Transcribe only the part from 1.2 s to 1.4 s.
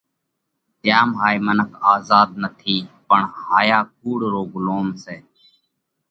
هائي